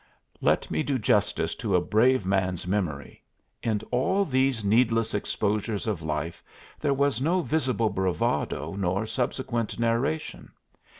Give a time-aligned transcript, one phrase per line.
[0.41, 3.23] Let me do justice to a brave man's memory;
[3.61, 6.41] in all these needless exposures of life
[6.79, 10.53] there was no visible bravado nor subsequent narration.